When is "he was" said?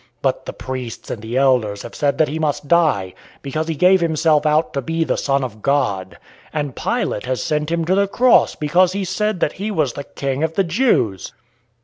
9.53-9.93